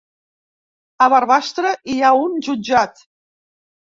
[1.05, 3.07] A Barbastre hi ha un jutjat